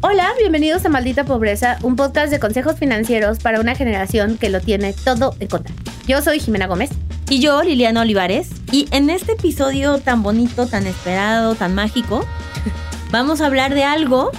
[0.00, 4.60] Hola, bienvenidos a Maldita Pobreza, un podcast de consejos financieros para una generación que lo
[4.60, 5.74] tiene todo en contra.
[6.06, 6.90] Yo soy Jimena Gómez.
[7.28, 8.48] Y yo, Liliana Olivares.
[8.70, 12.24] Y en este episodio tan bonito, tan esperado, tan mágico,
[13.10, 14.30] vamos a hablar de algo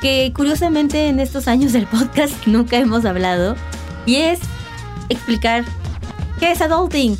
[0.00, 3.54] que curiosamente en estos años del podcast nunca hemos hablado.
[4.06, 4.40] Y es
[5.08, 5.64] explicar
[6.40, 7.16] qué es adulting.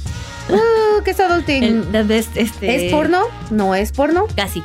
[0.50, 1.62] Uh, ¿Qué es adulting?
[1.94, 3.22] El- este- ¿Es porno?
[3.50, 4.26] ¿No es porno?
[4.36, 4.62] Casi,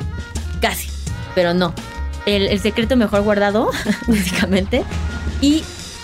[0.60, 0.88] casi,
[1.34, 1.72] pero no.
[2.26, 3.70] El, el secreto mejor guardado,
[4.08, 4.84] básicamente.
[5.40, 5.62] Y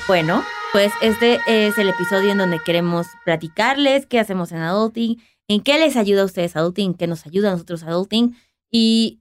[0.09, 0.43] bueno,
[0.73, 5.79] pues este es el episodio en donde queremos platicarles qué hacemos en Adulting, en qué
[5.79, 8.37] les ayuda a ustedes Adulting, qué nos ayuda a nosotros Adulting
[8.71, 9.21] y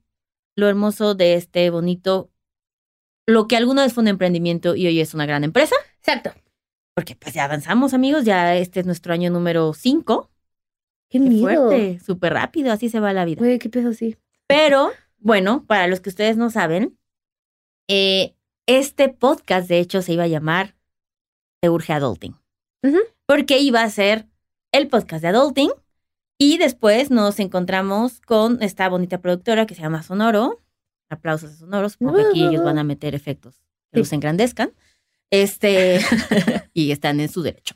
[0.56, 2.30] lo hermoso de este bonito,
[3.26, 6.32] lo que alguna vez fue un emprendimiento y hoy es una gran empresa, Exacto.
[6.94, 10.30] porque pues ya avanzamos amigos, ya este es nuestro año número 5.
[11.08, 11.42] Qué, Qué miedo.
[11.68, 13.38] fuerte, súper rápido, así se va la vida.
[13.38, 14.16] Güey, qué pedo sí.
[14.48, 14.90] Pero,
[15.26, 16.96] bueno, para los que ustedes no saben,
[17.88, 18.34] eh,
[18.66, 20.76] este podcast de hecho se iba a llamar
[21.60, 22.36] Te Urge Adulting.
[23.26, 24.26] Porque iba a ser
[24.72, 25.70] el podcast de Adulting.
[26.38, 30.62] Y después nos encontramos con esta bonita productora que se llama Sonoro.
[31.10, 31.88] Aplausos a Sonoro.
[31.88, 33.56] Supongo que aquí ellos van a meter efectos
[33.90, 33.98] que Sí.
[34.00, 34.72] los engrandezcan.
[35.30, 35.98] Este,
[36.72, 37.74] y están en su derecho.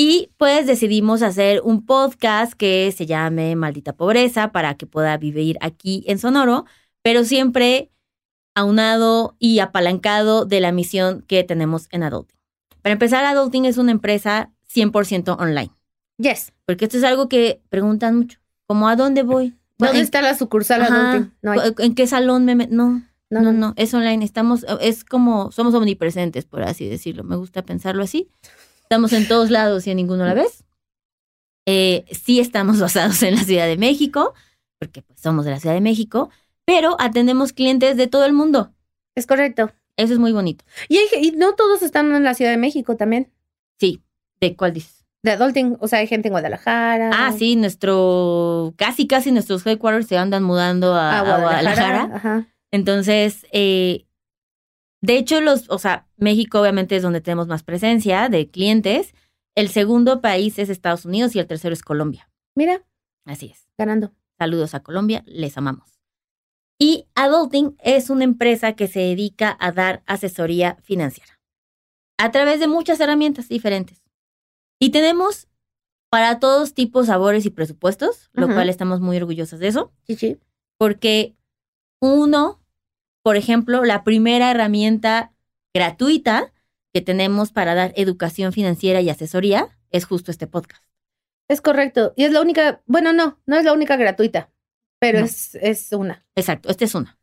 [0.00, 5.58] Y pues decidimos hacer un podcast que se llame Maldita Pobreza para que pueda vivir
[5.60, 6.66] aquí en Sonoro,
[7.02, 7.90] pero siempre
[8.54, 12.38] aunado y apalancado de la misión que tenemos en Adulting.
[12.80, 15.70] Para empezar, Adulting es una empresa 100% online,
[16.18, 16.52] Yes.
[16.64, 18.38] porque esto es algo que preguntan mucho,
[18.68, 19.56] como ¿a dónde voy?
[19.78, 21.32] ¿Dónde ¿En- está la sucursal Ajá, adulting?
[21.42, 21.72] No hay.
[21.78, 22.70] ¿En qué salón me met-?
[22.70, 24.24] No, No, no, no, es online.
[24.24, 27.24] Estamos, es como, somos omnipresentes, por así decirlo.
[27.24, 28.30] Me gusta pensarlo así.
[28.88, 30.64] Estamos en todos lados y en ninguno a la vez.
[31.66, 34.32] Eh, sí estamos basados en la Ciudad de México,
[34.80, 36.30] porque pues somos de la Ciudad de México,
[36.64, 38.72] pero atendemos clientes de todo el mundo.
[39.14, 39.70] Es correcto.
[39.98, 40.64] Eso es muy bonito.
[40.88, 43.30] Y, hay- y no todos están en la Ciudad de México también.
[43.78, 44.00] Sí,
[44.40, 45.04] ¿de cuál dices?
[45.22, 47.10] De adulting, o sea, hay gente en Guadalajara.
[47.12, 52.06] Ah, sí, nuestro, casi, casi nuestros headquarters se andan mudando a, A a Guadalajara.
[52.06, 52.16] Guadalajara.
[52.16, 52.48] Ajá.
[52.72, 54.06] Entonces, eh,
[55.02, 59.14] de hecho, los, o sea, México obviamente es donde tenemos más presencia de clientes.
[59.54, 62.30] El segundo país es Estados Unidos y el tercero es Colombia.
[62.54, 62.84] Mira,
[63.24, 63.68] Así es.
[63.76, 64.12] ganando.
[64.38, 66.00] Saludos a Colombia, les amamos.
[66.78, 71.40] Y Adulting es una empresa que se dedica a dar asesoría financiera
[72.18, 74.02] a través de muchas herramientas diferentes.
[74.80, 75.48] Y tenemos
[76.10, 80.38] para todos tipos, sabores y presupuestos, lo cual estamos muy orgullosos de eso Chichi.
[80.78, 81.36] porque
[82.00, 82.62] uno,
[83.22, 85.32] por ejemplo, la primera herramienta
[85.74, 86.52] gratuita
[86.92, 90.82] que tenemos para dar educación financiera y asesoría es justo este podcast.
[91.48, 92.12] Es correcto.
[92.16, 94.50] Y es la única, bueno, no, no es la única gratuita,
[94.98, 95.24] pero No.
[95.26, 96.26] es, es una.
[96.34, 97.18] Exacto, esta es una.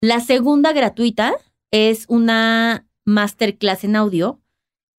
[0.00, 1.34] La segunda gratuita
[1.70, 4.40] es una masterclass en audio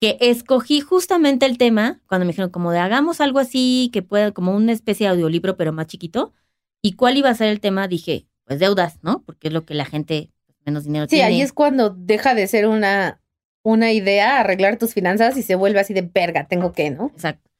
[0.00, 4.32] que escogí justamente el tema cuando me dijeron como de hagamos algo así que pueda
[4.32, 6.32] como una especie de audiolibro pero más chiquito
[6.82, 9.22] y cuál iba a ser el tema dije pues deudas, ¿no?
[9.24, 10.30] Porque es lo que la gente
[10.70, 11.24] menos dinero Sí, tiene.
[11.26, 13.20] ahí es cuando deja de ser una,
[13.62, 17.06] una idea arreglar tus finanzas y se vuelve así de verga, tengo que, ¿no?
[17.14, 17.50] Exacto.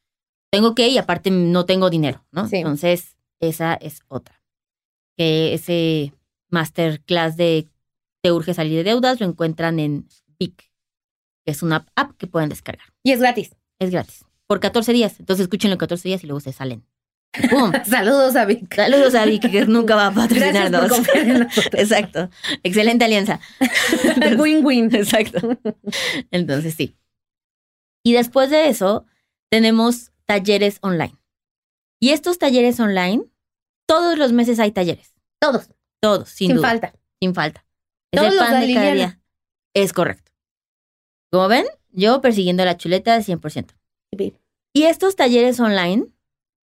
[0.53, 2.49] Tengo que y aparte no tengo dinero, ¿no?
[2.49, 2.57] Sí.
[2.57, 4.43] Entonces, esa es otra.
[5.17, 6.13] Que ese
[6.51, 7.69] masterclass de
[8.23, 10.07] Te urge salir de deudas lo encuentran en
[10.39, 10.71] Vic,
[11.45, 12.87] que es una app que pueden descargar.
[13.03, 13.55] Y es gratis.
[13.79, 14.25] Es gratis.
[14.47, 15.21] Por 14 días.
[15.21, 16.85] Entonces, escúchenlo en 14 días y luego se salen.
[17.49, 17.73] ¡Pum!
[17.85, 18.75] Saludos a Vic.
[18.75, 20.91] Saludos a Vic, que nunca va a patrocinarnos.
[21.73, 22.29] Exacto.
[22.63, 23.41] Excelente alianza.
[24.39, 24.95] Win-win.
[24.95, 25.59] Exacto.
[26.31, 26.97] Entonces, sí.
[28.03, 29.07] Y después de eso,
[29.51, 31.17] tenemos talleres online.
[32.01, 33.25] Y estos talleres online,
[33.87, 35.15] todos los meses hay talleres.
[35.39, 35.69] Todos,
[36.01, 36.69] Todos, sin, sin duda.
[36.69, 36.93] falta.
[37.21, 37.65] Sin falta.
[38.11, 39.21] Es Todos el pan de de cada día.
[39.75, 40.33] Es correcto.
[41.31, 43.75] Como ven, yo persiguiendo la chuleta al 100%.
[44.73, 46.07] Y estos talleres online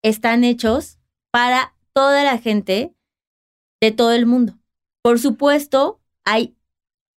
[0.03, 0.99] están hechos
[1.31, 2.94] para toda la gente
[3.81, 4.59] de todo el mundo.
[5.01, 6.55] Por supuesto, hay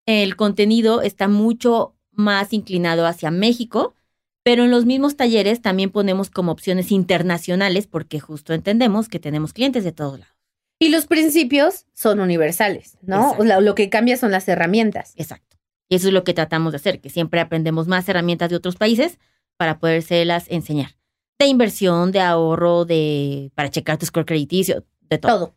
[0.06, 3.96] el contenido está mucho más inclinado hacia México,
[4.44, 9.54] pero en los mismos talleres también ponemos como opciones internacionales porque justo entendemos que tenemos
[9.54, 10.36] clientes de todos lados.
[10.78, 13.32] Y los principios son universales, ¿no?
[13.32, 13.62] Exacto.
[13.62, 15.14] Lo que cambia son las herramientas.
[15.16, 15.58] Exacto.
[15.90, 18.76] Y eso es lo que tratamos de hacer, que siempre aprendemos más herramientas de otros
[18.76, 19.18] países
[19.58, 20.96] para podérselas enseñar.
[21.40, 25.38] De inversión, de ahorro, de para checar tu score crediticio, de todo.
[25.38, 25.56] Todo.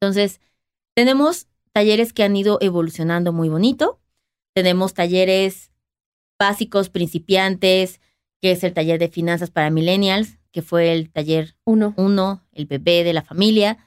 [0.00, 0.40] Entonces,
[0.94, 4.00] tenemos talleres que han ido evolucionando muy bonito.
[4.54, 5.70] Tenemos talleres
[6.38, 8.00] básicos, principiantes,
[8.40, 11.92] que es el taller de finanzas para millennials, que fue el taller Uno.
[11.96, 13.78] uno, el bebé de la familia.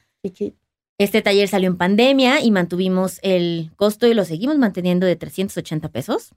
[0.98, 5.88] Este taller salió en pandemia y mantuvimos el costo y lo seguimos manteniendo de 380
[5.88, 6.34] pesos.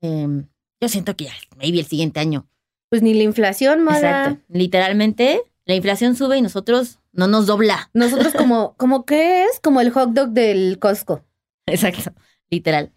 [0.00, 0.46] Em,
[0.80, 2.46] yo siento que ya, maybe el siguiente año.
[2.94, 3.98] Pues ni la inflación, Mara.
[4.26, 4.44] Exacto.
[4.48, 7.90] Literalmente, la inflación sube y nosotros no nos dobla.
[7.92, 9.58] Nosotros como, como ¿qué es?
[9.60, 11.24] Como el hot dog del Costco.
[11.66, 12.12] Exacto,
[12.50, 12.92] literal.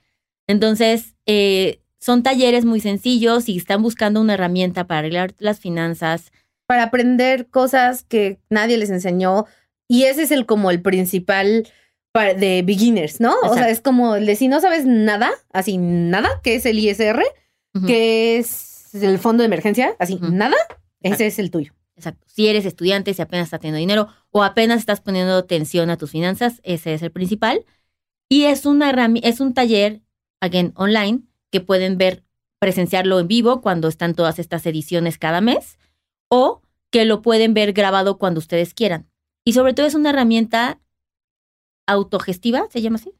[0.45, 6.31] Entonces, eh, son talleres muy sencillos y están buscando una herramienta para arreglar las finanzas.
[6.67, 9.45] Para aprender cosas que nadie les enseñó.
[9.87, 11.67] Y ese es el como el principal
[12.11, 13.33] pa- de beginners, ¿no?
[13.43, 16.77] O sea, es como el de si no sabes nada, así nada, que es el
[16.77, 17.23] ISR,
[17.87, 18.66] que es
[19.03, 20.55] el fondo de emergencia, así nada,
[21.01, 21.73] ese es el tuyo.
[21.95, 22.25] Exacto.
[22.27, 26.11] Si eres estudiante, si apenas estás teniendo dinero o apenas estás poniendo atención a tus
[26.11, 27.65] finanzas, ese es el principal.
[28.29, 28.91] Y es, una
[29.23, 30.01] es un taller,
[30.39, 31.21] again, online,
[31.51, 32.23] que pueden ver,
[32.59, 35.79] presenciarlo en vivo cuando están todas estas ediciones cada mes,
[36.29, 36.61] o
[36.91, 39.09] que lo pueden ver grabado cuando ustedes quieran.
[39.43, 40.79] Y sobre todo es una herramienta
[41.87, 43.13] autogestiva, ¿se llama así?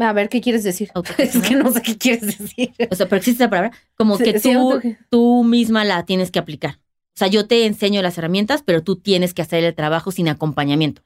[0.00, 0.90] A ver, ¿qué quieres decir?
[1.18, 2.72] Es que no sé qué quieres decir.
[2.90, 4.80] O sea, pero existe esa palabra, como Sí, que sí, tú,
[5.10, 6.78] tú misma la tienes que aplicar.
[7.14, 10.28] O sea, yo te enseño las herramientas, pero tú tienes que hacer el trabajo sin
[10.28, 11.02] acompañamiento.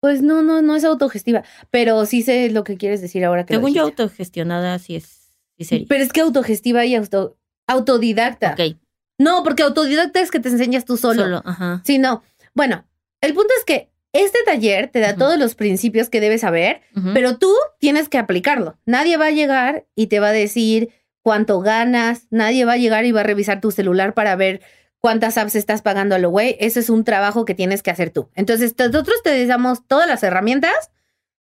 [0.00, 3.54] Pues no, no, no es autogestiva, pero sí sé lo que quieres decir ahora que
[3.54, 5.86] lo Según yo, autogestionada sí es sí sería.
[5.88, 7.36] Pero es que autogestiva y auto,
[7.68, 8.52] autodidacta.
[8.58, 8.78] Ok,
[9.18, 11.22] No, porque autodidacta es que te enseñas tú solo.
[11.22, 11.82] solo, ajá.
[11.84, 12.22] Sí, no.
[12.54, 12.84] Bueno,
[13.20, 16.82] el punto es que este taller te da todos los principios que debes saber,
[17.14, 18.78] pero tú tienes que aplicarlo.
[18.84, 20.90] Nadie va a llegar y te va a decir
[21.22, 24.60] cuánto ganas, nadie va a llegar y va a revisar tu celular para ver
[25.02, 26.56] cuántas apps estás pagando a lo güey.
[26.60, 28.30] Ese es un trabajo que tienes que hacer tú.
[28.34, 30.90] Entonces, nosotros te damos todas las herramientas,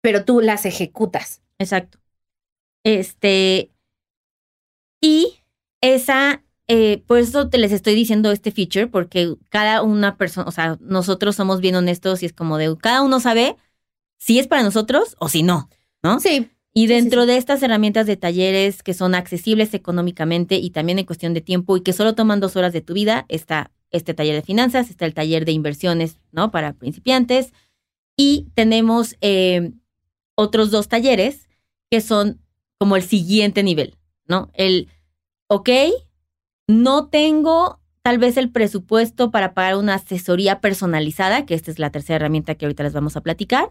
[0.02, 1.42] pero tú las ejecutas.
[1.58, 2.00] Exacto.
[2.84, 3.72] Este.
[5.02, 5.40] Y
[5.82, 6.44] esa.
[6.72, 10.78] Eh, por eso te les estoy diciendo este feature, porque cada una persona, o sea,
[10.80, 13.56] nosotros somos bien honestos y es como de cada uno sabe
[14.20, 15.68] si es para nosotros o si no,
[16.04, 16.20] ¿no?
[16.20, 17.28] Sí, Y sí, dentro sí.
[17.28, 21.76] de estas herramientas de talleres que son accesibles económicamente y también en cuestión de tiempo
[21.76, 25.08] y que solo toman dos horas de tu vida, está este taller de finanzas, está
[25.08, 26.52] el taller de inversiones, ¿no?
[26.52, 27.52] Para principiantes.
[28.16, 29.72] Y tenemos eh,
[30.36, 31.50] otros dos talleres
[31.90, 32.40] que son
[32.78, 33.96] como el siguiente nivel,
[34.28, 34.52] ¿no?
[34.54, 34.88] El,
[35.48, 35.70] ok,
[36.70, 41.90] no tengo tal vez el presupuesto para pagar una asesoría personalizada, que esta es la
[41.90, 43.70] tercera herramienta que ahorita les vamos a platicar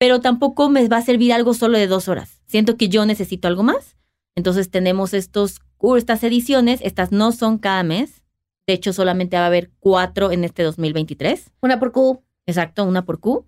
[0.00, 2.40] pero tampoco me va a servir algo solo de dos horas.
[2.46, 3.98] Siento que yo necesito algo más.
[4.34, 5.60] Entonces tenemos estos,
[5.98, 8.22] estas ediciones, estas no son cada mes.
[8.66, 11.52] De hecho, solamente va a haber cuatro en este 2023.
[11.60, 12.22] una por Q.
[12.46, 13.44] Exacto, una por Q,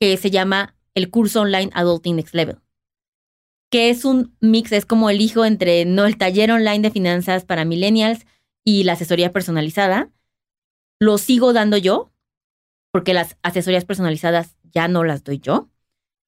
[0.00, 2.58] que se llama el curso online Adulting Next Level.
[3.72, 7.44] Que es un mix, es como el hijo entre no el taller online de finanzas
[7.44, 8.26] para millennials
[8.64, 10.10] y la asesoría personalizada.
[11.00, 12.12] Lo sigo dando yo,
[12.92, 15.70] porque las asesorías personalizadas ya no las doy yo.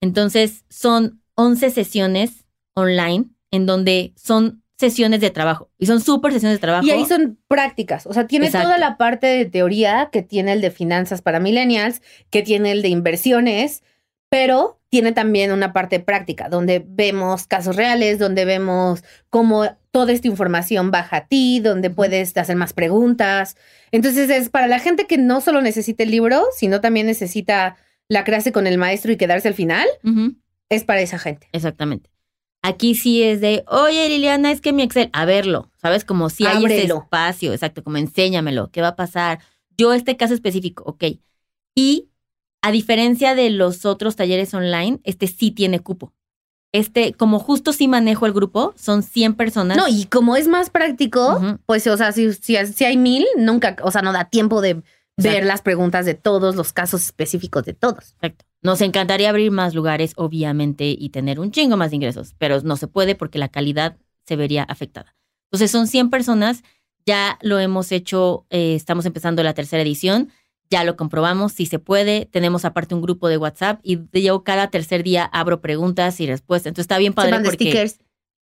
[0.01, 5.71] Entonces, son 11 sesiones online en donde son sesiones de trabajo.
[5.79, 6.87] Y son súper sesiones de trabajo.
[6.87, 8.07] Y ahí son prácticas.
[8.07, 8.69] O sea, tiene Exacto.
[8.69, 12.83] toda la parte de teoría que tiene el de finanzas para millennials, que tiene el
[12.83, 13.83] de inversiones,
[14.29, 20.29] pero tiene también una parte práctica, donde vemos casos reales, donde vemos cómo toda esta
[20.29, 23.57] información baja a ti, donde puedes hacer más preguntas.
[23.91, 27.75] Entonces, es para la gente que no solo necesita el libro, sino también necesita
[28.07, 30.37] la clase con el maestro y quedarse al final, Ujú.
[30.69, 31.49] es para esa gente.
[31.51, 32.09] Exactamente.
[32.63, 36.05] Aquí sí es de, oye Liliana, es que mi Excel, a verlo, ¿sabes?
[36.05, 39.41] Como si hay ese espacio, exacto, como enséñamelo, ¿qué va a pasar?
[39.77, 41.19] Yo este caso específico, ok.
[41.75, 42.11] Y
[42.65, 46.15] a diferencia de los otros talleres online, este sí tiene cupo.
[46.73, 49.77] Este, como justo sí manejo el grupo, son 100 personas.
[49.77, 53.77] No, y como es más práctico, pues, o sea, si, si, si hay mil, nunca,
[53.83, 54.83] o sea, no da tiempo de
[55.19, 58.15] ver las preguntas de todos, los casos específicos de todos.
[58.15, 58.47] Exacto.
[58.63, 62.79] Nos encantaría abrir más lugares, obviamente, y tener un chingo más de ingresos, pero no
[62.79, 65.15] se puede porque la calidad se vería afectada.
[65.51, 66.65] Entonces son 100 personas,
[67.05, 70.31] ya lo hemos hecho, eh, estamos empezando la tercera edición,
[70.71, 74.71] ya lo comprobamos, si se puede, tenemos aparte un grupo de WhatsApp y yo cada
[74.71, 76.69] tercer día abro preguntas y respuestas.
[76.69, 77.99] Entonces está bien Se padre mandan porque stickers.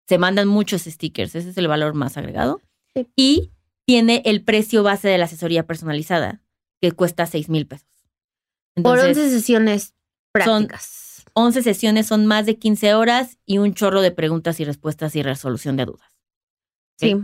[0.08, 2.62] se mandan muchos stickers, ese es el valor más agregado.
[2.94, 3.08] Sí.
[3.16, 3.52] Y
[3.86, 6.42] tiene el precio base de la asesoría personalizada,
[6.82, 7.88] que cuesta 6 mil pesos.
[8.76, 9.96] Por Entonces, 11 sesiones
[10.32, 11.24] prácticas.
[11.34, 15.24] 11 sesiones son más de 15 horas y un chorro de preguntas y respuestas y
[15.24, 16.10] resolución de dudas.
[16.98, 17.16] Sí.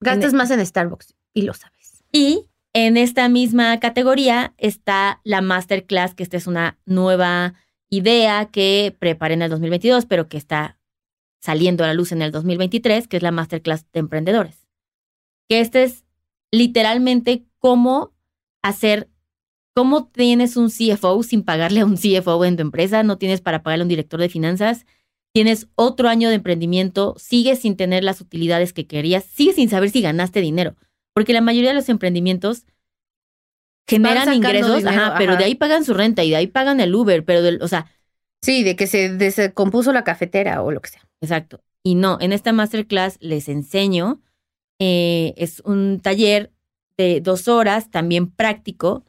[0.00, 2.02] Gastas En- más en Starbucks y lo sabes.
[2.12, 7.54] Y en esta misma categoría está la masterclass, que esta es una nueva
[7.88, 10.78] idea que preparé en el 2022, pero que está
[11.40, 14.68] saliendo a la luz en el 2023, que es la masterclass de emprendedores.
[15.48, 16.04] Que este es
[16.52, 18.12] literalmente cómo
[18.62, 19.08] hacer
[19.74, 23.02] ¿Cómo tienes un CFO sin pagarle a un CFO en tu empresa?
[23.02, 24.84] No tienes para pagarle a un director de finanzas.
[25.32, 29.90] Tienes otro año de emprendimiento, sigues sin tener las utilidades que querías, sigues sin saber
[29.90, 30.74] si ganaste dinero.
[31.14, 32.64] Porque la mayoría de los emprendimientos
[33.88, 37.24] generan ingresos, ajá, pero de ahí pagan su renta y de ahí pagan el Uber,
[37.24, 37.90] pero, del, o sea.
[38.42, 41.06] Sí, de que se descompuso la cafetera o lo que sea.
[41.20, 41.60] Exacto.
[41.82, 44.22] Y no, en esta masterclass les enseño,
[44.78, 46.52] eh, es un taller
[46.96, 49.04] de dos horas, también práctico,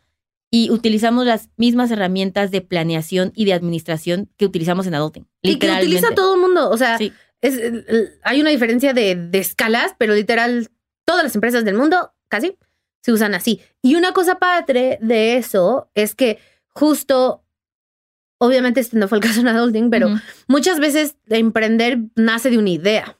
[0.49, 5.27] y utilizamos las mismas herramientas de planeación y de administración que utilizamos en Adulting.
[5.41, 6.69] Y que utiliza todo el mundo.
[6.69, 6.99] O sea,
[7.41, 7.61] es,
[8.23, 10.69] hay una diferencia de, de, escalas, pero literal,
[11.11, 12.57] todas las empresas del mundo, casi,
[13.01, 13.59] se usan así.
[13.81, 16.39] Y una cosa padre de eso es que
[16.69, 17.43] justo,
[18.37, 20.07] obviamente este no fue el caso en Adulting, pero
[20.47, 23.17] muchas veces emprender nace de una idea.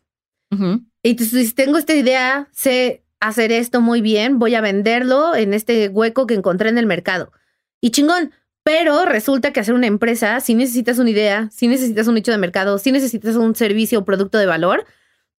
[1.04, 5.90] Y si tengo esta idea, sé hacer esto muy bien, voy a venderlo en este
[5.90, 7.34] hueco que encontré en el mercado.
[7.82, 8.32] Y chingón,
[8.64, 12.38] pero resulta que hacer una empresa, si necesitas una idea, si necesitas un nicho de
[12.38, 14.86] mercado, si necesitas un servicio o producto de valor,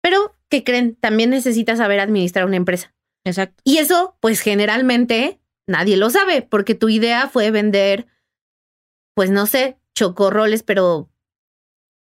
[0.03, 0.95] pero ¿qué creen?
[0.95, 2.93] También necesitas saber administrar una empresa.
[3.23, 3.61] Exacto.
[3.63, 8.05] Y eso, pues generalmente nadie lo sabe, porque tu idea fue vender,
[9.15, 11.09] pues no sé, chocorroles, pero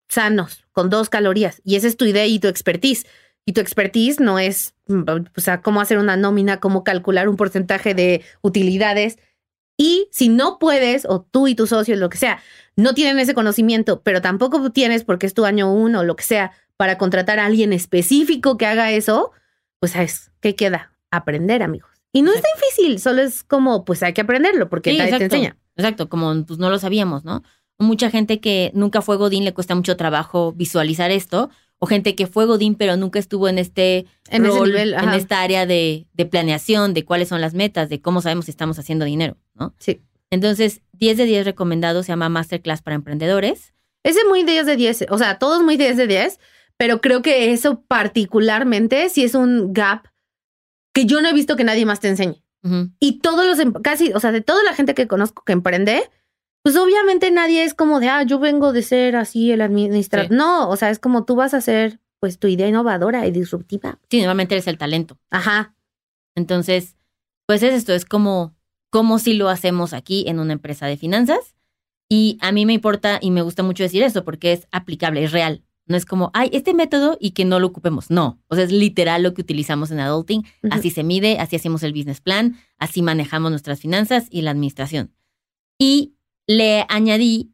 [0.09, 1.59] sanos, con dos calorías.
[1.65, 3.07] Y esa es tu idea y tu expertise.
[3.47, 7.95] Y tu expertise no es, o sea, cómo hacer una nómina, cómo calcular un porcentaje
[7.95, 9.17] de utilidades.
[9.75, 12.43] Y si no puedes, o tú y tus socios, lo que sea,
[12.75, 16.23] no tienen ese conocimiento, pero tampoco tienes, porque es tu año uno o lo que
[16.23, 19.31] sea, para contratar a alguien específico que haga eso,
[19.79, 20.93] pues ¿sabes qué queda?
[21.11, 21.89] Aprender, amigos.
[22.13, 25.57] Y no es difícil, solo es como, pues hay que aprenderlo, porque nadie te enseña.
[25.75, 27.43] Exacto, como pues no lo sabíamos, ¿no?
[27.79, 32.25] Mucha gente que nunca fue Godín le cuesta mucho trabajo visualizar esto, o gente que
[32.25, 36.95] fue Godín pero nunca estuvo en este en rol, en esta área de, de, planeación,
[36.95, 39.75] de cuáles son las metas, de cómo sabemos si estamos haciendo dinero, ¿no?
[39.77, 40.01] Sí.
[40.29, 43.73] Entonces, 10 de 10 recomendado se llama Masterclass para Emprendedores.
[44.03, 46.39] Ese muy 10 de 10, o sea, todos muy 10 de 10,
[46.77, 50.07] pero creo que eso particularmente sí es un gap
[50.93, 52.43] que yo no he visto que nadie más te enseñe.
[52.99, 56.09] Y todos los, em, casi, o sea, de toda la gente que conozco que emprende,
[56.63, 60.31] pues obviamente nadie es como de, ah, yo vengo de ser así el administrador.
[60.31, 63.99] No, o sea, es como tú vas a ser, pues, tu idea innovadora y disruptiva.
[64.09, 65.17] Sí, normalmente eres el talento.
[65.29, 65.75] Ajá.
[66.35, 66.97] Entonces,
[67.45, 68.53] pues es esto, es como,
[68.89, 71.55] como si lo hacemos aquí en una empresa de finanzas.
[72.09, 75.31] Y a mí me importa y me gusta mucho decir eso porque es aplicable, es
[75.31, 75.63] real.
[75.87, 78.09] No es como, ay, este método y que no lo ocupemos.
[78.09, 80.45] No, o sea, es literal lo que utilizamos en Adulting.
[80.69, 85.13] Así se mide, así hacemos el business plan, así manejamos nuestras finanzas y la administración.
[85.79, 86.15] Y
[86.45, 87.53] le añadí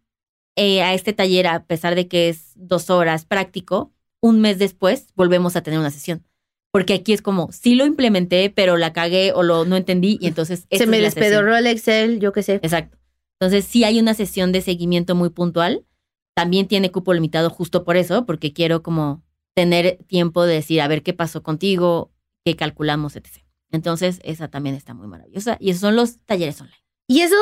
[0.56, 5.08] eh, a este taller, a pesar de que es dos horas práctico, un mes después
[5.16, 6.24] volvemos a tener una sesión.
[6.72, 10.28] Porque aquí es como, sí lo implementé, pero la cagué o lo no entendí y
[10.28, 10.66] entonces...
[10.72, 12.56] Se me despedorró el Excel, yo qué sé.
[12.56, 12.98] Exacto.
[13.40, 15.86] Entonces sí hay una sesión de seguimiento muy puntual.
[16.34, 19.24] También tiene cupo limitado justo por eso, porque quiero como
[19.54, 22.12] tener tiempo de decir, a ver qué pasó contigo,
[22.44, 23.44] qué calculamos, etc.
[23.72, 25.58] Entonces esa también está muy maravillosa.
[25.60, 26.78] Y esos son los talleres online.
[27.08, 27.36] Y eso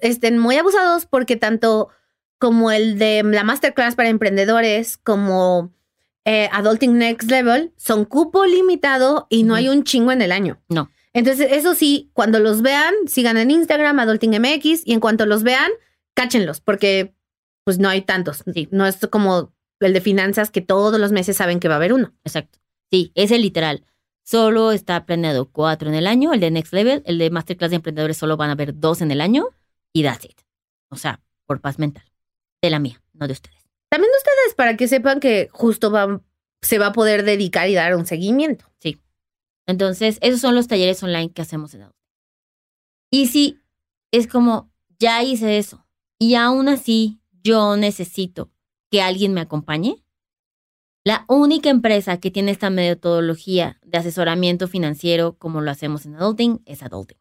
[0.00, 1.88] estén muy abusados porque tanto
[2.38, 5.72] como el de la masterclass para emprendedores como
[6.24, 10.60] eh, Adulting Next Level son cupo limitado y no hay un chingo en el año.
[10.68, 10.90] No.
[11.12, 15.44] Entonces, eso sí, cuando los vean, sigan en Instagram, Adulting MX, y en cuanto los
[15.44, 15.70] vean,
[16.12, 17.14] cáchenlos, porque
[17.66, 18.44] pues no hay tantos.
[18.54, 18.68] Sí.
[18.70, 21.92] No es como el de finanzas que todos los meses saben que va a haber
[21.92, 22.14] uno.
[22.24, 22.60] Exacto.
[22.92, 23.84] Sí, ese literal.
[24.22, 27.76] Solo está planeado cuatro en el año, el de Next Level, el de Masterclass de
[27.76, 29.48] Emprendedores solo van a haber dos en el año
[29.92, 30.40] y that's it.
[30.90, 32.04] O sea, por paz mental.
[32.62, 33.68] De la mía, no de ustedes.
[33.88, 36.22] También de ustedes, para que sepan que justo va,
[36.62, 38.64] se va a poder dedicar y dar un seguimiento.
[38.78, 39.00] Sí.
[39.66, 41.96] Entonces, esos son los talleres online que hacemos en Audio.
[43.10, 43.60] Y si
[44.12, 44.70] es como,
[45.00, 45.84] ya hice eso,
[46.18, 48.50] y aún así yo necesito
[48.90, 50.04] que alguien me acompañe,
[51.04, 56.62] la única empresa que tiene esta metodología de asesoramiento financiero como lo hacemos en Adulting
[56.66, 57.18] es Adulting.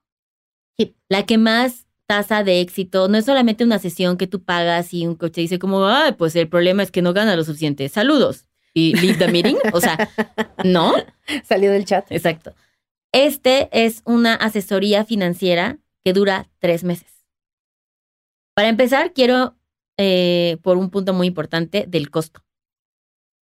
[1.08, 5.06] La que más tasa de éxito no es solamente una sesión que tú pagas y
[5.06, 7.88] un coche dice como, ah, pues el problema es que no gana lo suficiente.
[7.90, 8.46] Saludos.
[8.74, 9.58] Y leave the meeting.
[9.72, 10.10] O sea,
[10.66, 10.94] no.
[11.44, 12.12] Salió del chat.
[12.12, 12.56] Exacto.
[13.12, 17.16] Este es una asesoría financiera que dura tres meses.
[18.56, 19.56] Para empezar, quiero,
[19.98, 22.44] eh, por un punto muy importante, del costo.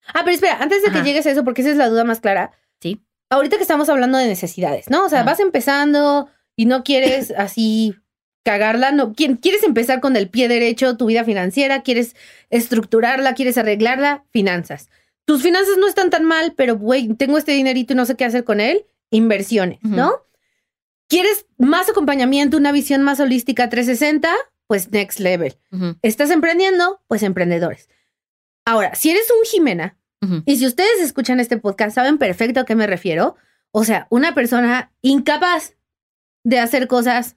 [0.08, 2.20] Ah, pero espera, antes de que llegues a eso, porque esa es la duda más
[2.20, 2.52] clara.
[2.80, 3.02] Sí.
[3.30, 5.04] Ahorita que estamos hablando de necesidades, ¿no?
[5.04, 7.96] O sea, vas empezando y no quieres así
[8.44, 12.14] cagarla, no quieres empezar con el pie derecho tu vida financiera, quieres
[12.50, 14.88] estructurarla, quieres arreglarla, finanzas.
[15.24, 18.24] Tus finanzas no están tan mal, pero güey, tengo este dinerito y no sé qué
[18.24, 20.12] hacer con él, inversiones, ¿no?
[21.08, 24.28] ¿Quieres más acompañamiento, una visión más holística 360?
[24.66, 25.56] Pues next level.
[26.02, 27.02] ¿Estás emprendiendo?
[27.06, 27.88] Pues emprendedores.
[28.64, 29.96] Ahora, si eres un Jimena,
[30.44, 33.36] y si ustedes escuchan este podcast, saben perfecto a qué me refiero.
[33.70, 35.76] O sea, una persona incapaz
[36.42, 37.36] de hacer cosas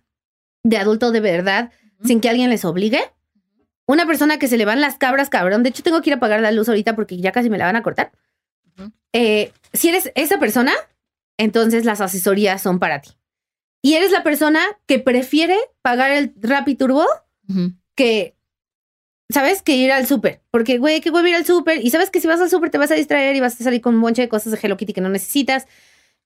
[0.64, 1.72] de adulto de verdad
[2.04, 3.02] sin que alguien les obligue.
[3.86, 5.64] Una persona que se le van las cabras, cabrón.
[5.64, 7.66] De hecho, tengo que ir a apagar la luz ahorita porque ya casi me la
[7.66, 8.12] van a cortar.
[9.14, 10.72] Eh, si eres esa persona,
[11.38, 13.12] entonces las asesorías son para ti.
[13.82, 17.06] Y eres la persona que prefiere pagar el Rappi Turbo
[17.96, 18.36] que,
[19.30, 19.62] ¿sabes?
[19.62, 20.42] Que ir al súper.
[20.52, 21.84] Porque, güey, qué huevo ir al súper.
[21.84, 23.82] Y sabes que si vas al súper te vas a distraer y vas a salir
[23.82, 25.68] con un bonche de cosas de Hello Kitty que no necesitas.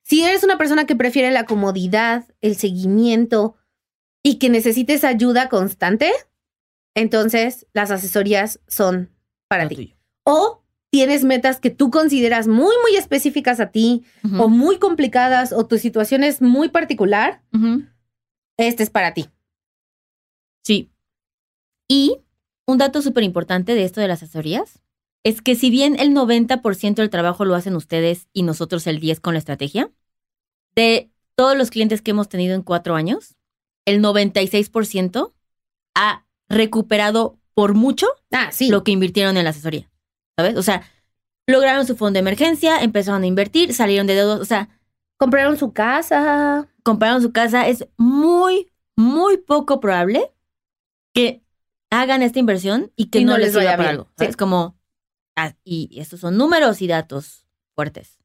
[0.03, 3.55] Si eres una persona que prefiere la comodidad, el seguimiento
[4.23, 6.11] y que necesites ayuda constante,
[6.95, 9.11] entonces las asesorías son
[9.47, 9.75] para ti.
[9.75, 9.95] tuyo.
[10.23, 10.62] O
[10.93, 14.03] tienes metas que tú consideras muy, muy específicas a ti
[14.37, 17.41] o muy complicadas o tu situación es muy particular,
[18.57, 19.27] este es para ti.
[20.63, 20.91] Sí.
[21.89, 22.19] Y
[22.67, 24.83] un dato súper importante de esto de las asesorías
[25.23, 29.19] es que si bien el 90% del trabajo lo hacen ustedes y nosotros el 10%
[29.19, 29.89] con la estrategia,
[30.75, 33.35] de todos los clientes que hemos tenido en cuatro años,
[33.85, 35.33] el 96%
[35.95, 38.69] ha recuperado por mucho Ah, sí.
[38.69, 39.89] lo que invirtieron en la asesoría.
[40.37, 40.55] ¿Sabes?
[40.57, 40.83] O sea,
[41.47, 44.69] lograron su fondo de emergencia, empezaron a invertir, salieron de deudas, o sea,
[45.17, 46.67] Compraron su casa.
[46.83, 50.31] compraron su casa, es muy, muy poco probable
[51.13, 51.43] que
[51.91, 54.05] hagan esta inversión y que Y no, no les vaya para.
[54.17, 54.33] Sí.
[54.37, 54.75] Como,
[55.35, 58.17] ah, y estos son números y datos fuertes.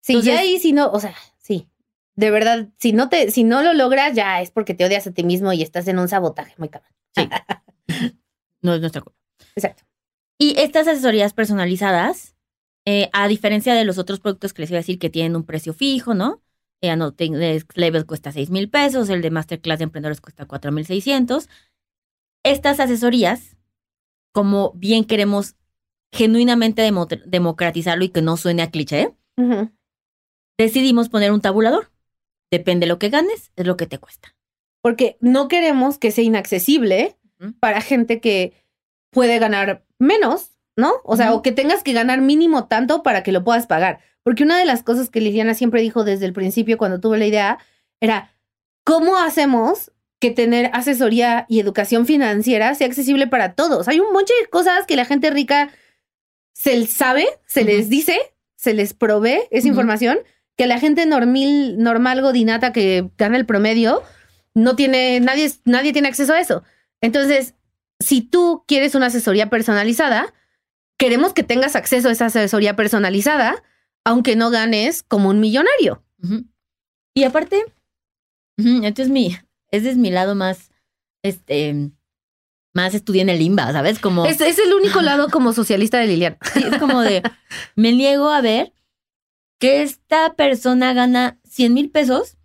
[0.00, 1.68] Sí, Entonces- ya ahí si no, o sea, sí.
[2.16, 5.10] De verdad, si no te, si no lo logras, ya es porque te odias a
[5.12, 6.92] ti mismo y estás en un sabotaje muy cabrón.
[7.16, 7.28] Sí.
[8.62, 9.18] No es nuestra culpa.
[9.56, 9.82] Exacto.
[10.38, 12.34] Y estas asesorías personalizadas,
[12.86, 15.44] eh, a diferencia de los otros productos que les iba a decir que tienen un
[15.44, 16.42] precio fijo, ¿no?
[16.82, 20.84] Eh, Next Level cuesta 6 mil pesos, el de Masterclass de Emprendedores cuesta 4 mil
[20.84, 21.48] 600.
[22.44, 23.56] Estas asesorías,
[24.32, 25.54] como bien queremos
[26.12, 29.14] genuinamente demo- democratizarlo y que no suene a cliché,
[30.58, 31.90] decidimos poner un tabulador.
[32.50, 34.36] Depende de lo que ganes, es lo que te cuesta.
[34.82, 37.16] Porque no queremos que sea inaccesible
[37.60, 38.52] para gente que
[39.14, 40.92] puede ganar menos, ¿no?
[41.04, 44.00] O sea, o que tengas que ganar mínimo tanto para que lo puedas pagar.
[44.22, 47.26] Porque una de las cosas que Liliana siempre dijo desde el principio cuando tuve la
[47.26, 47.58] idea
[48.00, 48.34] era,
[48.84, 53.88] ¿cómo hacemos que tener asesoría y educación financiera sea accesible para todos?
[53.88, 55.70] Hay un montón de cosas que la gente rica
[56.54, 58.18] se sabe, se les dice,
[58.56, 60.18] se les provee esa información,
[60.56, 64.02] que la gente normal, normal godinata que gana el promedio
[64.54, 66.62] no tiene, nadie, nadie tiene acceso a eso.
[67.00, 67.54] Entonces,
[68.00, 70.32] si tú quieres una asesoría personalizada,
[70.96, 73.62] queremos que tengas acceso a esa asesoría personalizada,
[74.04, 76.04] aunque no ganes como un millonario.
[77.14, 77.64] Y aparte,
[78.56, 79.36] este es mi,
[79.70, 80.70] ese es mi lado más,
[81.22, 81.90] este,
[82.72, 83.98] más estudié en el limba, ¿sabes?
[83.98, 86.38] Como, Es, es el único lado como socialista de Liliana.
[86.52, 87.22] sí, es como de,
[87.76, 88.72] me niego a ver
[89.58, 92.36] que esta persona gana 100 mil pesos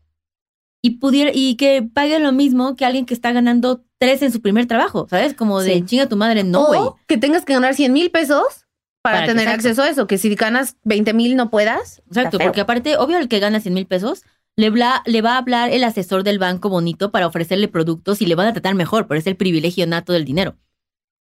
[0.81, 4.41] y pudiera, y que pague lo mismo que alguien que está ganando tres en su
[4.41, 5.33] primer trabajo, ¿sabes?
[5.33, 5.83] Como de Sí.
[5.85, 6.81] chinga tu madre, no, güey.
[7.07, 8.65] que tengas que ganar 100 mil pesos
[9.01, 12.01] para, tener acceso a eso, que si ganas 20 mil no puedas.
[12.07, 14.23] Exacto, porque aparte, obvio, el que gana 100 mil pesos,
[14.55, 18.25] le, bla- le va a hablar el asesor del banco bonito para ofrecerle productos y
[18.25, 20.55] le van a tratar mejor, pero es el privilegio nato del dinero.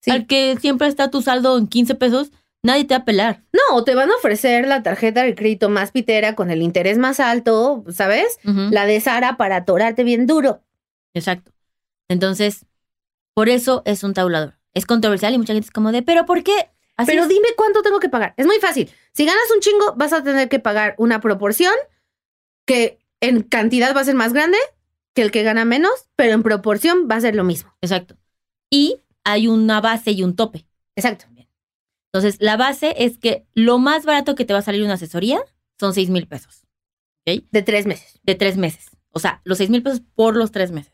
[0.02, 0.10] Sí.
[0.10, 2.30] Al que siempre está tu saldo en 15 pesos,
[2.66, 3.42] nadie te va a pelar.
[3.52, 6.98] No, o te van a ofrecer la tarjeta de crédito más pitera con el interés
[6.98, 8.38] más alto, ¿sabes?
[8.44, 10.62] La de Sara para atorarte bien duro.
[11.14, 11.52] Exacto.
[12.09, 12.66] Entonces,
[13.35, 14.55] por eso es un tabulador.
[14.74, 16.70] Es controversial y mucha gente es como de, ¿pero por qué?
[16.96, 17.29] Así Pero es.
[17.29, 18.35] dime cuánto tengo que pagar.
[18.37, 18.90] Es muy fácil.
[19.12, 21.72] Si ganas un chingo, vas a tener que pagar una proporción
[22.66, 24.59] que en cantidad va a ser más grande
[25.14, 27.74] que el que gana menos, pero en proporción va a ser lo mismo.
[27.81, 28.16] Exacto.
[28.70, 30.66] Y hay una base y un tope.
[30.94, 31.26] Exacto.
[32.16, 35.40] Entonces, la base es que lo más barato que te va a salir una asesoría
[35.79, 36.66] son 6 mil pesos.
[37.26, 38.20] De tres meses.
[38.22, 38.90] de tres meses.
[39.11, 40.92] O sea, los seis mil pesos por los tres meses.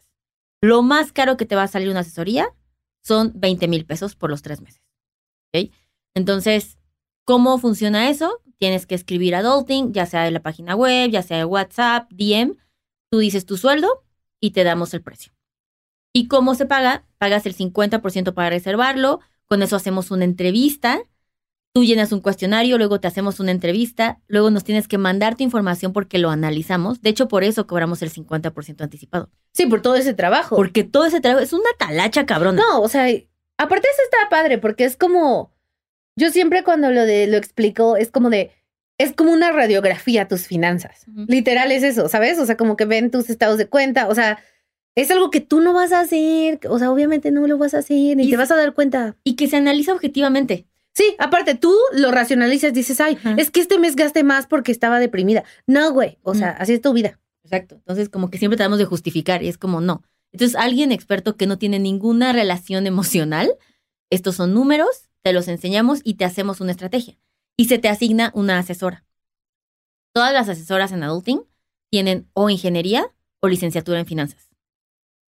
[0.62, 2.48] Lo más caro que te va a salir una asesoría
[3.02, 4.80] son 20 mil pesos por los tres meses.
[5.52, 5.70] ¿Ok?
[6.14, 6.78] Entonces,
[7.24, 8.40] ¿cómo funciona eso?
[8.58, 12.56] Tienes que escribir adulting, ya sea de la página web, ya sea de WhatsApp, DM.
[13.10, 14.04] Tú dices tu sueldo
[14.40, 15.32] y te damos el precio.
[16.14, 17.04] ¿Y cómo se paga?
[17.18, 19.20] Pagas el 50% para reservarlo.
[19.46, 21.02] Con eso hacemos una entrevista.
[21.74, 25.42] Tú llenas un cuestionario, luego te hacemos una entrevista, luego nos tienes que mandar tu
[25.42, 27.00] información porque lo analizamos.
[27.00, 29.30] De hecho, por eso cobramos el 50% anticipado.
[29.54, 30.54] Sí, por todo ese trabajo.
[30.54, 32.60] Porque todo ese trabajo es una talacha cabrona.
[32.60, 33.04] No, o sea,
[33.56, 35.54] aparte eso está padre porque es como,
[36.14, 38.50] yo siempre cuando lo de lo explico es como de,
[38.98, 41.06] es como una radiografía a tus finanzas.
[41.26, 42.38] Literal es eso, ¿sabes?
[42.38, 44.38] O sea, como que ven tus estados de cuenta, o sea,
[44.94, 47.78] es algo que tú no vas a hacer, o sea, obviamente no lo vas a
[47.78, 49.16] hacer ni te vas a dar cuenta.
[49.24, 50.66] Y que se analiza objetivamente.
[50.94, 55.00] Sí, aparte tú lo racionalizas, dices, ay, es que este mes gasté más porque estaba
[55.00, 55.42] deprimida.
[55.66, 57.18] No, güey, o sea, así es tu vida.
[57.44, 57.76] Exacto.
[57.76, 60.02] Entonces, como que siempre tratamos de justificar y es como, no.
[60.32, 63.54] Entonces, alguien experto que no tiene ninguna relación emocional,
[64.10, 67.18] estos son números, te los enseñamos y te hacemos una estrategia.
[67.56, 69.04] Y se te asigna una asesora.
[70.12, 71.42] Todas las asesoras en adulting
[71.90, 74.50] tienen o ingeniería o licenciatura en finanzas.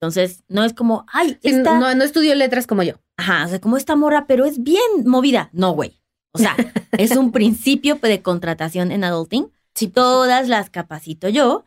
[0.00, 1.78] Entonces, no es como, ay, esta...
[1.78, 3.00] no, no estudió letras como yo.
[3.18, 5.50] Ajá, o sea, como esta morra, pero es bien movida.
[5.52, 6.00] No, güey.
[6.32, 6.56] O sea,
[6.92, 9.50] es un principio de contratación en adulting.
[9.74, 11.64] Si todas las capacito yo,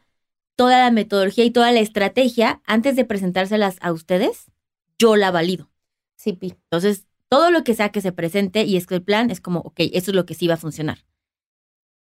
[0.55, 4.49] toda la metodología y toda la estrategia, antes de presentárselas a ustedes,
[4.97, 5.69] yo la valido.
[6.15, 6.55] Sí, Pi.
[6.63, 9.59] Entonces, todo lo que sea que se presente y es que el plan es como,
[9.59, 11.05] ok, eso es lo que sí va a funcionar.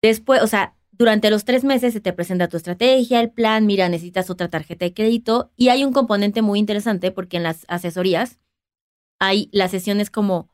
[0.01, 3.87] Después, o sea, durante los tres meses se te presenta tu estrategia, el plan, mira,
[3.87, 8.39] necesitas otra tarjeta de crédito y hay un componente muy interesante porque en las asesorías
[9.19, 10.49] hay las sesiones como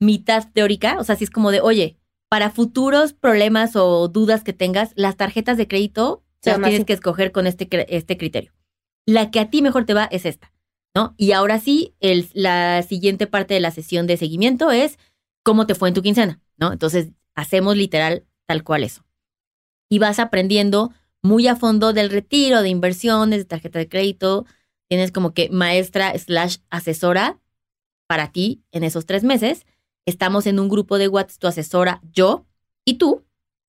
[0.00, 4.52] mitad teórica, o sea, si es como de, oye, para futuros problemas o dudas que
[4.52, 8.52] tengas, las tarjetas de crédito las tienes que escoger con este, este criterio.
[9.06, 10.52] La que a ti mejor te va es esta,
[10.94, 11.14] ¿no?
[11.16, 14.98] Y ahora sí, el, la siguiente parte de la sesión de seguimiento es
[15.44, 16.72] cómo te fue en tu quincena, ¿no?
[16.72, 19.04] Entonces, hacemos literal tal cual eso.
[19.88, 24.46] Y vas aprendiendo muy a fondo del retiro, de inversiones, de tarjeta de crédito.
[24.88, 27.38] Tienes como que maestra slash asesora
[28.12, 29.64] para ti en esos tres meses.
[30.04, 32.44] Estamos en un grupo de WhatsApp, tu asesora, yo
[32.84, 33.24] y tú.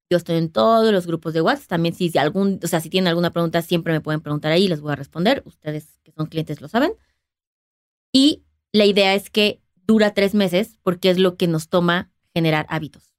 [0.10, 1.70] Yo estoy en todos los grupos de WhatsApp.
[1.70, 4.82] También si, algún, o sea, si tienen alguna pregunta, siempre me pueden preguntar ahí, les
[4.82, 5.44] voy a responder.
[5.46, 6.92] Ustedes que son clientes lo saben.
[8.12, 12.66] Y la idea es que dura tres meses porque es lo que nos toma generar
[12.68, 13.16] hábitos.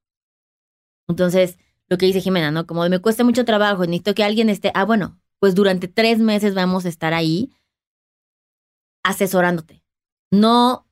[1.08, 1.56] Entonces,
[1.88, 2.66] lo que dice Jimena, ¿no?
[2.66, 6.54] Como me cuesta mucho trabajo, necesito que alguien esté, ah, bueno, pues durante tres meses
[6.54, 7.50] vamos a estar ahí
[9.02, 9.82] asesorándote.
[10.30, 10.84] No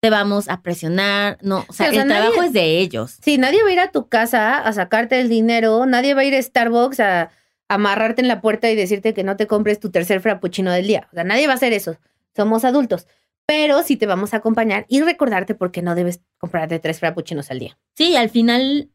[0.00, 3.18] te vamos a presionar, no, o sea, el trabajo es de ellos.
[3.22, 6.24] Sí, nadie va a ir a tu casa a sacarte el dinero, nadie va a
[6.24, 7.30] ir a Starbucks a,
[7.68, 11.08] amarrarte en la puerta y decirte que no te compres tu tercer frappuccino del día.
[11.12, 11.96] O sea, nadie va a hacer eso.
[12.34, 13.06] Somos adultos.
[13.46, 17.48] Pero sí te vamos a acompañar y recordarte por qué no debes comprarte tres frappuccinos
[17.52, 17.78] al día.
[17.96, 18.90] Sí, al final,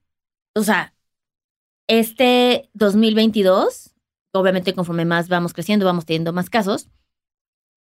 [0.56, 0.94] o sea,
[1.88, 3.96] este 2022,
[4.34, 6.90] obviamente conforme más vamos creciendo, vamos teniendo más casos,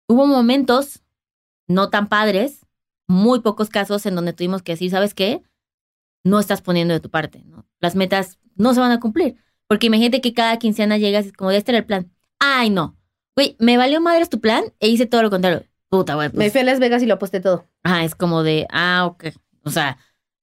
[0.06, 1.02] hubo momentos
[1.66, 2.65] no tan padres
[3.08, 5.42] muy pocos casos en donde tuvimos que decir, ¿sabes qué?
[6.24, 7.66] No estás poniendo de tu parte, ¿no?
[7.80, 9.36] Las metas no se van a cumplir.
[9.68, 12.12] Porque imagínate que cada quincena llegas y como, este era el plan.
[12.38, 12.96] Ay, no.
[13.36, 15.64] Güey, me valió madres tu plan e hice todo lo contrario.
[15.88, 16.28] Puta, güey.
[16.28, 16.38] Pues".
[16.38, 17.66] Me fui a Las Vegas y lo aposté todo.
[17.82, 19.26] Ah, es como de, ah, ok.
[19.62, 19.98] O sea,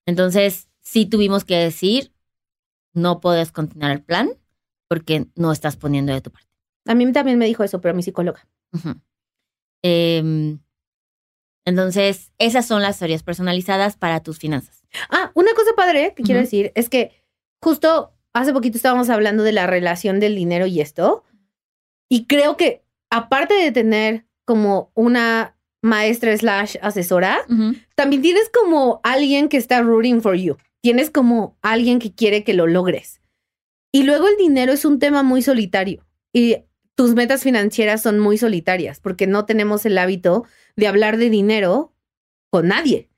[0.05, 2.13] entonces sí tuvimos que decir,
[2.93, 4.29] no puedes continuar el plan
[4.87, 6.49] porque no estás poniendo de tu parte.
[6.85, 8.47] A mí también me dijo eso, pero mi psicóloga.
[9.83, 10.57] eh,
[11.65, 14.83] entonces, esas son las historias personalizadas para tus finanzas.
[15.09, 17.11] Ah, una cosa padre que quiero decir es que
[17.61, 21.23] justo hace poquito estábamos hablando de la relación del dinero y esto.
[22.09, 27.45] Y creo que aparte de tener como una maestra slash asesora,
[27.95, 30.57] también tienes como alguien que está rooting for you.
[30.81, 33.21] Tienes como alguien que quiere que lo logres.
[33.91, 36.05] Y luego el dinero es un tema muy solitario.
[36.33, 36.57] Y
[36.95, 41.93] tus metas financieras son muy solitarias porque no tenemos el hábito de hablar de dinero
[42.49, 43.09] con nadie,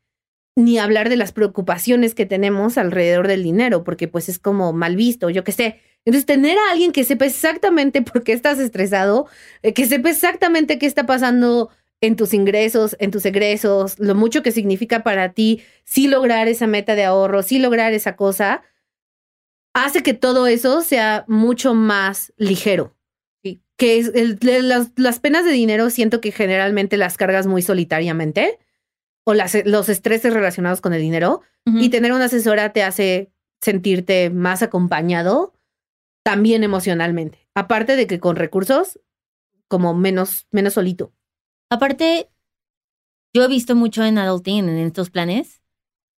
[0.55, 4.95] ni hablar de las preocupaciones que tenemos alrededor del dinero, porque pues es como mal
[4.95, 5.81] visto, yo qué sé.
[6.05, 9.27] Entonces, tener a alguien que sepa exactamente por qué estás estresado,
[9.63, 14.43] eh, que sepa exactamente qué está pasando en tus ingresos, en tus egresos, lo mucho
[14.43, 18.61] que significa para ti sí lograr esa meta de ahorro, sí lograr esa cosa,
[19.73, 22.94] hace que todo eso sea mucho más ligero
[23.77, 24.11] que es
[24.95, 28.59] las, penas de dinero siento que generalmente las cargas muy solitariamente
[29.25, 34.29] o las, los estreses relacionados con el dinero y tener una asesora te hace sentirte
[34.29, 35.53] más acompañado
[36.23, 37.47] también emocionalmente.
[37.55, 38.99] Aparte de que con recursos
[39.67, 41.11] como menos, menos solito.
[41.71, 42.29] Aparte,
[43.33, 45.61] yo he visto mucho en adulting, en estos planes,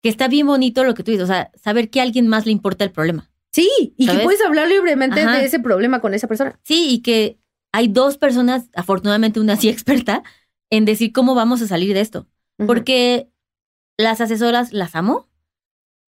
[0.03, 2.45] que está bien bonito lo que tú dices, o sea, saber que a alguien más
[2.45, 3.31] le importa el problema.
[3.53, 6.59] Sí, y que puedes hablar libremente de ese problema con esa persona.
[6.63, 7.39] Sí, y que
[7.77, 10.23] hay dos personas, afortunadamente una sí experta,
[10.71, 12.27] en decir cómo vamos a salir de esto.
[12.67, 13.29] Porque
[13.99, 15.29] las asesoras las amo.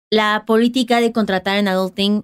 [0.10, 2.24] La política de contratar en adulting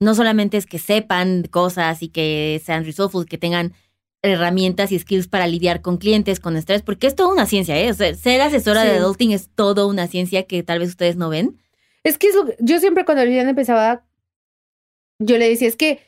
[0.00, 3.72] no solamente es que sepan cosas y que sean resourceful, que tengan
[4.20, 7.88] herramientas y skills para lidiar con clientes, con estrés, porque es toda una ciencia, ¿eh?
[7.90, 11.28] O sea, ser asesora de adulting es toda una ciencia que tal vez ustedes no
[11.28, 11.60] ven.
[12.02, 14.04] Es que es lo que, yo siempre cuando Liliana empezaba
[15.20, 16.00] yo le decía, es que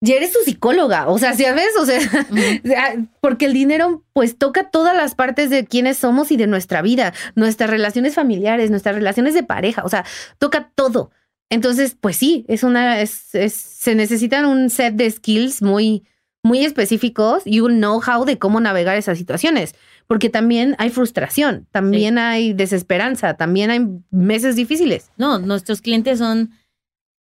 [0.00, 1.76] ya eres tu psicóloga, o sea, ¿sabes?
[1.78, 2.00] O sea,
[3.20, 7.12] porque el dinero pues toca todas las partes de quiénes somos y de nuestra vida,
[7.34, 10.04] nuestras relaciones familiares, nuestras relaciones de pareja, o sea,
[10.38, 11.10] toca todo.
[11.50, 16.04] Entonces, pues sí, es una, es, se necesitan un set de skills muy,
[16.42, 19.74] muy específicos y un know-how de cómo navegar esas situaciones,
[20.06, 25.10] porque también hay frustración, también hay desesperanza, también hay meses difíciles.
[25.16, 26.52] No, nuestros clientes son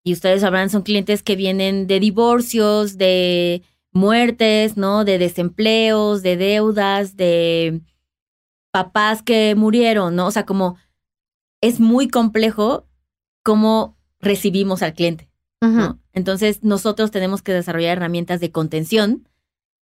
[0.08, 5.04] y ustedes sabrán, son clientes que vienen de divorcios, de muertes, ¿no?
[5.04, 7.82] De desempleos, de deudas, de
[8.70, 10.28] papás que murieron, ¿no?
[10.28, 10.78] O sea, como
[11.60, 12.88] es muy complejo
[13.42, 15.28] cómo recibimos al cliente.
[15.60, 16.00] ¿no?
[16.14, 19.28] Entonces, nosotros tenemos que desarrollar herramientas de contención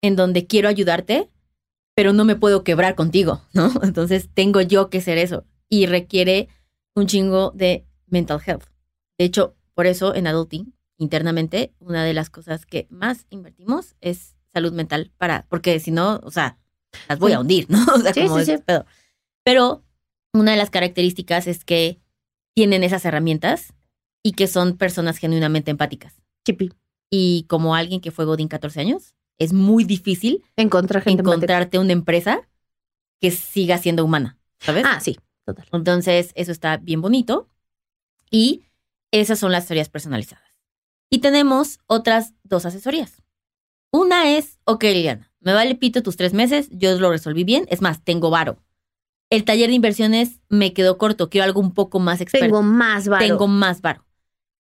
[0.01, 1.29] en donde quiero ayudarte,
[1.95, 3.71] pero no me puedo quebrar contigo, ¿no?
[3.83, 6.49] Entonces, tengo yo que ser eso y requiere
[6.93, 8.65] un chingo de mental health.
[9.17, 14.35] De hecho, por eso en Adulting, internamente, una de las cosas que más invertimos es
[14.51, 16.57] salud mental para, porque si no, o sea,
[17.07, 17.85] las voy a hundir, ¿no?
[17.95, 18.61] O sea, sí, sí, sí.
[19.45, 19.85] Pero
[20.33, 21.97] una de las características es que
[22.53, 23.73] tienen esas herramientas
[24.21, 26.21] y que son personas genuinamente empáticas.
[26.45, 26.73] Chipi.
[27.09, 31.93] Y como alguien que fue Godín 14 años, es muy difícil Encontrar gente encontrarte una
[31.93, 32.49] empresa
[33.21, 34.83] que siga siendo humana, ¿sabes?
[34.85, 35.67] Ah, sí, total.
[35.71, 37.47] Entonces, eso está bien bonito.
[38.29, 38.63] Y
[39.11, 40.43] esas son las asesorías personalizadas.
[41.09, 43.23] Y tenemos otras dos asesorías.
[43.91, 47.81] Una es, ok, Liliana, me vale pito tus tres meses, yo lo resolví bien, es
[47.81, 48.63] más, tengo varo.
[49.31, 52.45] El taller de inversiones me quedó corto, quiero algo un poco más experto.
[52.45, 53.25] Tengo más varo.
[53.25, 54.05] Tengo más varo.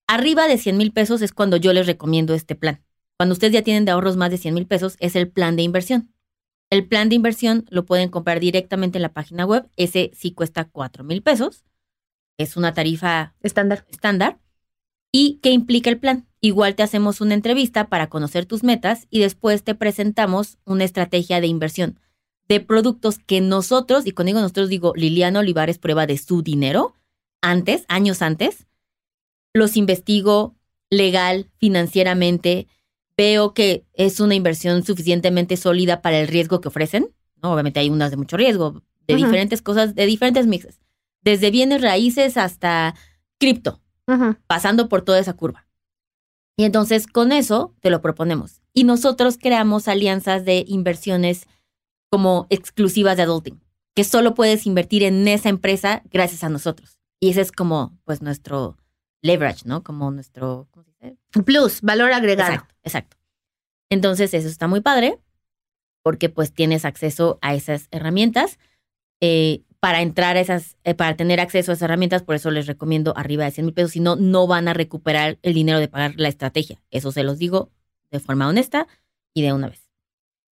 [0.07, 2.83] Arriba de 100 mil pesos es cuando yo les recomiendo este plan.
[3.19, 5.63] Cuando ustedes ya tienen de ahorros más de 100 mil pesos, es el plan de
[5.63, 6.13] inversión.
[6.71, 9.69] El plan de inversión lo pueden comprar directamente en la página web.
[9.77, 11.65] Ese sí cuesta 4 mil pesos
[12.39, 13.85] es una tarifa estándar.
[13.91, 14.39] estándar.
[15.13, 16.27] ¿Y qué implica el plan?
[16.41, 21.41] Igual te hacemos una entrevista para conocer tus metas y después te presentamos una estrategia
[21.41, 21.99] de inversión
[22.49, 26.95] de productos que nosotros, y cuando digo nosotros digo Liliana Olivares prueba de su dinero,
[27.43, 28.67] antes, años antes,
[29.53, 30.57] los investigo
[30.89, 32.67] legal, financieramente,
[33.17, 37.11] veo que es una inversión suficientemente sólida para el riesgo que ofrecen.
[37.43, 37.53] ¿no?
[37.53, 40.81] Obviamente hay unas de mucho riesgo, de diferentes cosas, de diferentes mixes
[41.23, 42.95] desde bienes raíces hasta
[43.39, 43.81] cripto,
[44.47, 45.67] pasando por toda esa curva.
[46.57, 48.61] Y entonces con eso te lo proponemos.
[48.73, 51.47] Y nosotros creamos alianzas de inversiones
[52.11, 53.61] como exclusivas de adulting,
[53.95, 56.99] que solo puedes invertir en esa empresa gracias a nosotros.
[57.21, 58.77] Y ese es como pues nuestro
[59.23, 59.83] leverage, ¿no?
[59.83, 61.19] Como nuestro ¿cómo se dice?
[61.45, 62.53] plus, valor agregado.
[62.53, 63.17] Exacto, exacto.
[63.91, 65.19] Entonces eso está muy padre
[66.03, 68.59] porque pues tienes acceso a esas herramientas.
[69.21, 72.67] Eh, para entrar a esas, eh, para tener acceso a esas herramientas, por eso les
[72.67, 75.89] recomiendo arriba de 100 mil pesos, si no, no van a recuperar el dinero de
[75.89, 76.83] pagar la estrategia.
[76.91, 77.71] Eso se los digo
[78.11, 78.89] de forma honesta
[79.35, 79.89] y de una vez.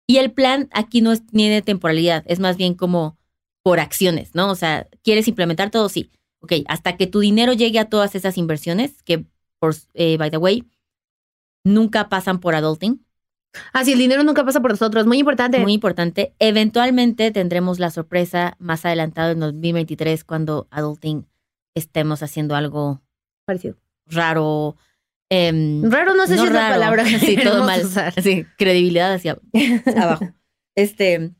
[0.07, 3.17] Y el plan aquí no es, tiene temporalidad, es más bien como
[3.63, 4.49] por acciones, ¿no?
[4.49, 5.89] O sea, ¿quieres implementar todo?
[5.89, 6.09] Sí.
[6.39, 9.25] Ok, hasta que tu dinero llegue a todas esas inversiones, que,
[9.59, 10.63] por, eh, by the way,
[11.65, 13.05] nunca pasan por adulting,
[13.73, 15.59] Así, el dinero nunca pasa por nosotros, muy importante.
[15.59, 16.33] Muy importante.
[16.39, 21.27] Eventualmente tendremos la sorpresa más adelantado en 2023 cuando Adulting
[21.75, 23.01] estemos haciendo algo
[23.45, 23.75] parecido.
[24.07, 24.75] Raro.
[25.29, 27.03] Em, raro no sé si es la palabra.
[27.19, 27.83] Sí, todo mal.
[28.21, 29.37] Sí, credibilidad hacia
[29.97, 30.33] abajo.
[30.75, 31.31] Este,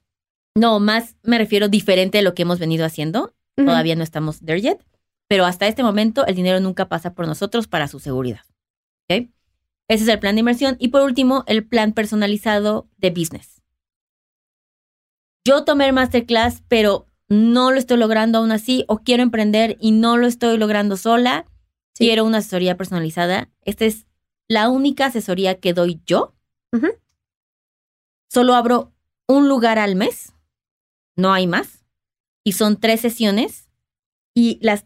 [0.57, 3.33] no, más me refiero diferente a lo que hemos venido haciendo.
[3.55, 4.79] Todavía no estamos there yet.
[5.27, 8.41] Pero hasta este momento el dinero nunca pasa por nosotros para su seguridad.
[9.09, 9.27] ¿Ok?
[9.87, 10.75] Ese es el plan de inversión.
[10.79, 13.61] Y por último, el plan personalizado de business.
[15.45, 19.91] Yo tomé el masterclass, pero no lo estoy logrando aún así, o quiero emprender y
[19.91, 21.45] no lo estoy logrando sola.
[21.95, 23.49] Quiero una asesoría personalizada.
[23.63, 24.05] Esta es
[24.47, 26.35] la única asesoría que doy yo.
[28.29, 28.93] Solo abro
[29.27, 30.33] un lugar al mes.
[31.15, 31.85] No hay más.
[32.43, 33.69] Y son tres sesiones.
[34.35, 34.85] Y las,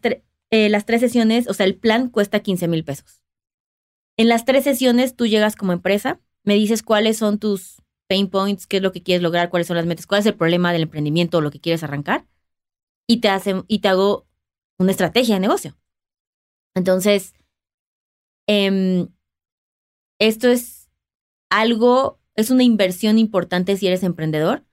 [0.50, 3.21] eh, las tres sesiones, o sea, el plan cuesta 15 mil pesos.
[4.16, 8.66] En las tres sesiones tú llegas como empresa, me dices cuáles son tus pain points,
[8.66, 10.82] qué es lo que quieres lograr, cuáles son las metas, cuál es el problema del
[10.82, 12.26] emprendimiento o lo que quieres arrancar
[13.06, 14.26] y te hacen y te hago
[14.78, 15.76] una estrategia de negocio.
[16.74, 17.34] Entonces,
[18.46, 19.08] em,
[20.18, 20.88] esto es
[21.50, 24.64] algo, es una inversión importante si eres emprendedor.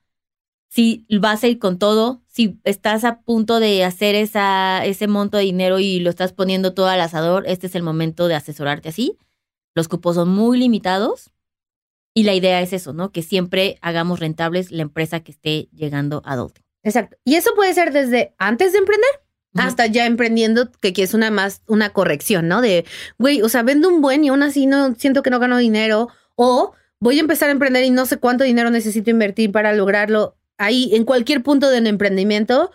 [0.70, 5.38] Si vas a ir con todo, si estás a punto de hacer esa, ese monto
[5.38, 8.90] de dinero y lo estás poniendo todo al asador, este es el momento de asesorarte
[8.90, 9.18] así.
[9.76, 11.32] Los cupos son muy limitados
[12.14, 13.12] y la idea es eso, ¿no?
[13.12, 16.64] Que siempre hagamos rentables la empresa que esté llegando a adulting.
[16.84, 17.18] Exacto.
[17.24, 19.10] Y eso puede ser desde antes de emprender
[19.56, 22.62] hasta ya emprendiendo, que, que es una más, una corrección, ¿no?
[22.62, 22.86] De,
[23.18, 26.10] güey, o sea, vendo un buen y aún así no siento que no gano dinero.
[26.36, 30.38] O voy a empezar a emprender y no sé cuánto dinero necesito invertir para lograrlo.
[30.58, 32.72] Ahí, en cualquier punto del emprendimiento,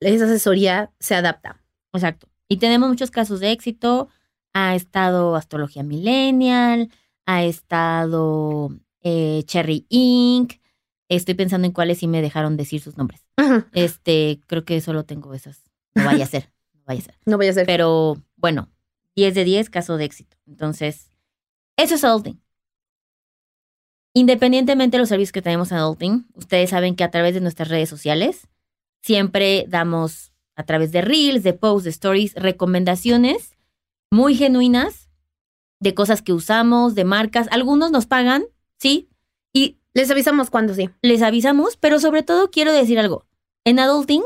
[0.00, 1.60] esa asesoría se adapta.
[1.92, 2.28] Exacto.
[2.48, 4.08] Y tenemos muchos casos de éxito.
[4.54, 6.90] Ha estado Astrología Millennial,
[7.26, 8.70] ha estado
[9.02, 10.54] eh, Cherry Inc.
[11.08, 13.26] Estoy pensando en cuáles sí me dejaron decir sus nombres.
[13.72, 15.62] Este, creo que solo tengo esas.
[15.94, 17.18] No vaya a ser, no vaya a ser.
[17.26, 17.66] No vaya a ser.
[17.66, 18.70] Pero bueno,
[19.16, 20.36] 10 de 10, caso de éxito.
[20.46, 21.10] Entonces,
[21.76, 22.40] eso es adulting.
[24.14, 27.68] Independientemente de los servicios que tenemos en adulting, ustedes saben que a través de nuestras
[27.68, 28.48] redes sociales
[29.02, 33.53] siempre damos a través de reels, de posts, de stories, recomendaciones
[34.14, 35.10] muy genuinas
[35.80, 37.48] de cosas que usamos, de marcas.
[37.50, 38.44] Algunos nos pagan,
[38.78, 39.10] sí,
[39.52, 40.88] y les avisamos cuando sí.
[41.02, 43.26] Les avisamos, pero sobre todo quiero decir algo.
[43.64, 44.22] En adulting,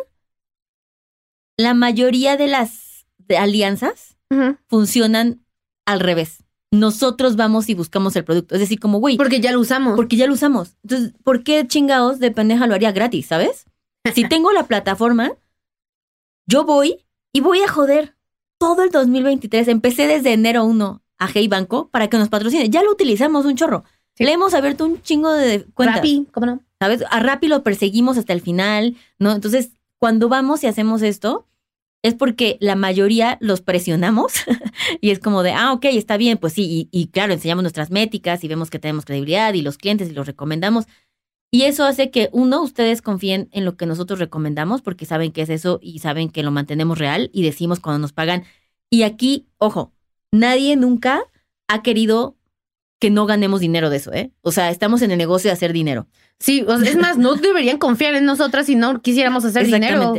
[1.57, 4.17] la mayoría de las alianzas
[4.67, 5.43] funcionan
[5.87, 6.45] al revés.
[6.71, 8.55] Nosotros vamos y buscamos el producto.
[8.55, 9.17] Es decir, como, güey.
[9.17, 9.97] Porque ya lo usamos.
[9.97, 10.77] Porque ya lo usamos.
[10.83, 13.65] Entonces, ¿por qué chingados de pendeja lo haría gratis, sabes?
[14.15, 15.33] Si tengo la plataforma,
[16.47, 18.18] yo voy y voy a joder
[18.59, 19.69] todo el 2023.
[19.69, 22.69] Empecé desde enero 1 a Hey Banco para que nos patrocine.
[22.69, 23.85] Ya lo utilizamos un chorro.
[24.19, 25.97] Le hemos abierto un chingo de cuentas.
[25.97, 26.61] Rappi, ¿cómo no?
[26.81, 27.05] ¿Sabes?
[27.11, 29.33] A Rappi lo perseguimos hasta el final, ¿no?
[29.33, 31.47] Entonces, cuando vamos y hacemos esto,
[32.03, 34.33] es porque la mayoría los presionamos
[35.01, 37.91] y es como de, ah, ok, está bien, pues sí, y, y, claro, enseñamos nuestras
[37.91, 40.87] métricas y vemos que tenemos credibilidad y los clientes y los recomendamos.
[41.51, 45.43] Y eso hace que, uno, ustedes confíen en lo que nosotros recomendamos porque saben que
[45.43, 48.45] es eso y saben que lo mantenemos real y decimos cuando nos pagan.
[48.91, 49.93] Y aquí, ojo,
[50.31, 51.23] nadie nunca
[51.69, 52.37] ha querido
[52.99, 54.33] que no ganemos dinero de eso, ¿eh?
[54.43, 56.09] O sea, estamos en el negocio de hacer dinero.
[56.39, 60.15] Sí, es más, no deberían confiar en nosotras si no quisiéramos hacer dinero.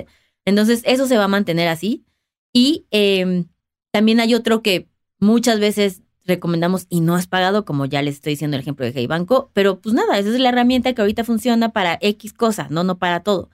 [0.45, 2.05] Entonces, eso se va a mantener así.
[2.53, 3.45] Y eh,
[3.91, 4.87] también hay otro que
[5.19, 8.93] muchas veces recomendamos y no has pagado, como ya les estoy diciendo el ejemplo de
[8.95, 12.71] Hey Banco, pero pues nada, esa es la herramienta que ahorita funciona para X cosas,
[12.71, 13.49] no, no para todo.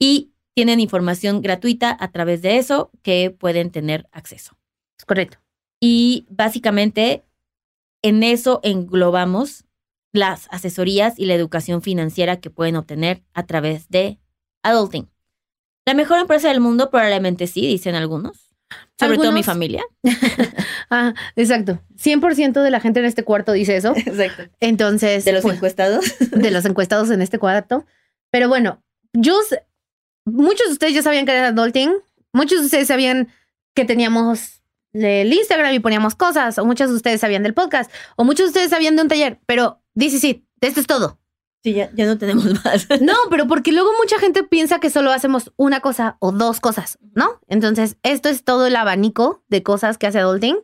[0.00, 4.58] Y tienen información gratuita a través de eso que pueden tener acceso.
[4.98, 5.38] Es correcto.
[5.80, 7.24] Y básicamente
[8.02, 9.64] en eso englobamos
[10.12, 14.18] las asesorías y la educación financiera que pueden obtener a través de
[14.64, 15.08] Adulting.
[15.86, 18.47] La mejor empresa del mundo probablemente sí, dicen algunos
[18.98, 19.84] sobre todo mi familia.
[20.90, 21.80] ah, exacto.
[21.96, 23.94] 100% de la gente en este cuarto dice eso.
[23.96, 24.44] Exacto.
[24.60, 25.24] Entonces.
[25.24, 26.04] De los pues, encuestados.
[26.30, 27.86] de los encuestados en este cuarto.
[28.30, 29.38] Pero bueno, yo.
[30.24, 31.92] Muchos de ustedes ya sabían que era adulting.
[32.32, 33.28] Muchos de ustedes sabían
[33.74, 36.58] que teníamos el Instagram y poníamos cosas.
[36.58, 37.90] O muchos de ustedes sabían del podcast.
[38.16, 39.38] O muchos de ustedes sabían de un taller.
[39.46, 41.18] Pero dice sí, esto es todo.
[41.62, 42.88] Sí, ya, ya no tenemos más.
[43.00, 46.98] No, pero porque luego mucha gente piensa que solo hacemos una cosa o dos cosas,
[47.14, 47.40] ¿no?
[47.48, 50.58] Entonces, esto es todo el abanico de cosas que hace Adulting.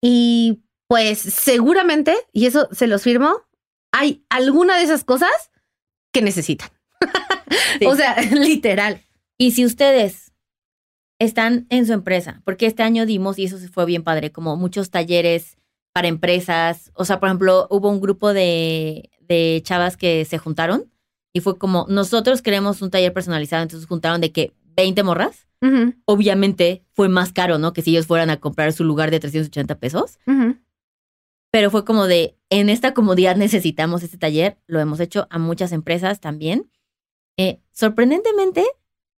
[0.00, 3.42] Y pues seguramente, y eso se los firmo,
[3.92, 5.50] hay alguna de esas cosas
[6.12, 6.70] que necesitan.
[7.86, 9.02] o sea, literal.
[9.38, 10.32] Y si ustedes
[11.18, 14.56] están en su empresa, porque este año dimos, y eso se fue bien padre, como
[14.56, 15.56] muchos talleres
[15.92, 16.90] para empresas.
[16.94, 20.90] O sea, por ejemplo, hubo un grupo de, de chavas que se juntaron
[21.32, 25.46] y fue como, nosotros queremos un taller personalizado, entonces juntaron de que 20 morras.
[26.04, 27.72] Obviamente fue más caro, ¿no?
[27.72, 30.18] Que si ellos fueran a comprar su lugar de 380 pesos.
[31.50, 34.58] Pero fue como de, en esta comodidad necesitamos este taller.
[34.66, 36.70] Lo hemos hecho a muchas empresas también.
[37.36, 38.64] Eh, sorprendentemente,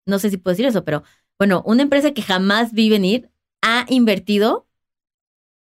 [0.05, 1.03] no sé si puedo decir eso, pero
[1.37, 3.29] bueno, una empresa que jamás vi venir
[3.61, 4.67] ha invertido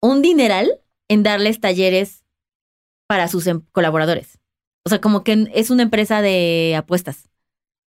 [0.02, 2.24] un dineral en darles talleres
[3.08, 4.40] para sus em, colaboradores.
[4.86, 7.30] O sea, como que es una empresa de apuestas.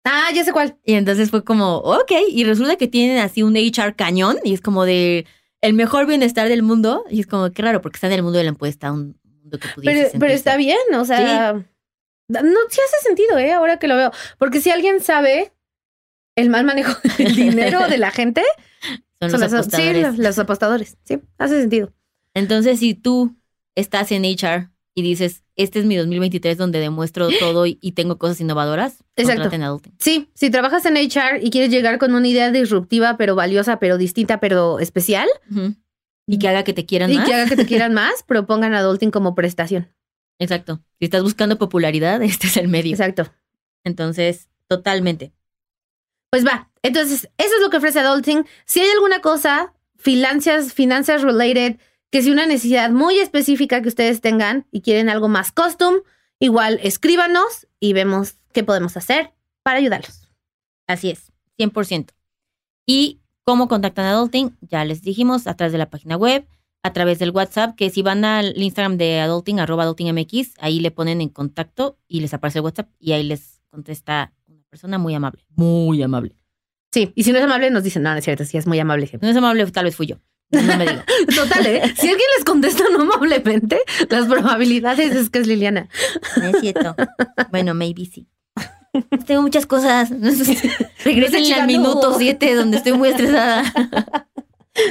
[0.03, 0.77] Ah, ya sé cuál.
[0.85, 4.61] Y entonces fue como, ok, y resulta que tienen así un HR cañón y es
[4.61, 5.25] como de
[5.61, 7.03] el mejor bienestar del mundo.
[7.09, 9.59] Y es como, qué raro, porque está en el mundo de la apuesta, un mundo
[9.59, 11.53] que pudiese Pero, pero está bien, o sea,
[12.29, 13.53] no, sí hace sentido, ¿eh?
[13.53, 14.11] Ahora que lo veo.
[14.37, 15.53] Porque si alguien sabe
[16.35, 18.43] el mal manejo del dinero de la gente,
[19.21, 20.15] son, los apostadores.
[20.15, 20.97] Sí, los apostadores.
[21.03, 21.93] Sí, hace sentido.
[22.33, 23.35] Entonces, si tú
[23.75, 28.41] estás en HR y dices, este es mi 2023 donde demuestro todo y, tengo cosas
[28.41, 29.47] innovadoras, Exacto.
[29.99, 33.99] Sí, si trabajas en HR y quieres llegar con una idea disruptiva, pero valiosa, pero
[33.99, 35.27] distinta, pero especial.
[36.25, 37.27] Y que haga que te quieran más.
[37.27, 39.87] Y que haga que te quieran más, propongan Adulting como prestación.
[40.39, 40.81] Exacto.
[40.97, 42.93] Si estás buscando popularidad, este es el medio.
[42.93, 43.31] Exacto.
[43.83, 45.31] Entonces, totalmente.
[46.31, 46.71] Pues va.
[46.81, 48.47] Entonces, eso es lo que ofrece Adulting.
[48.65, 51.77] Si hay alguna cosa, finanzas, finanzas related,
[52.11, 55.95] que si una necesidad muy específica que ustedes tengan y quieren algo más custom,
[56.39, 59.33] igual escríbanos y vemos qué podemos hacer
[59.63, 60.29] para ayudarlos.
[60.87, 62.11] Así es, 100%.
[62.85, 64.57] Y ¿Cómo contactan a Adulting?
[64.59, 66.45] Ya les dijimos, a través de la página web,
[66.83, 70.91] a través del WhatsApp, que si van al Instagram de Adulting, arroba AdultingMX, ahí le
[70.91, 75.15] ponen en contacto y les aparece el WhatsApp y ahí les contesta una persona muy
[75.15, 75.45] amable.
[75.55, 76.35] Muy amable.
[76.91, 78.79] Sí, y si no es amable, nos dicen, no, no es cierto, si es muy
[78.79, 79.07] amable.
[79.07, 80.17] Si no es amable, tal vez fui yo.
[80.51, 81.01] No me digo.
[81.35, 81.81] Total, ¿eh?
[81.97, 85.89] Si alguien les contesta no amablemente, las probabilidades es que es Liliana.
[86.37, 86.95] No es cierto.
[87.51, 88.27] Bueno, maybe sí.
[89.25, 90.09] Tengo muchas cosas.
[91.03, 93.63] Regresen al minuto 7 donde estoy muy estresada.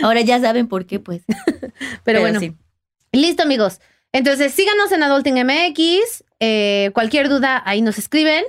[0.03, 1.23] Ahora ya saben por qué, pues.
[2.05, 2.55] Pero, bueno, sí.
[3.13, 3.81] listo, amigos.
[4.13, 6.25] Entonces, síganos en Adulting MX.
[6.41, 8.45] eh, cualquier duda, ahí nos escriben.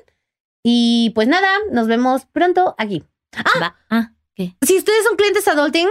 [0.64, 3.04] Y pues nada, nos vemos pronto aquí.
[3.62, 3.78] Va.
[3.90, 4.56] Ah, ¿qué?
[4.62, 5.88] Si ustedes son clientes Adulting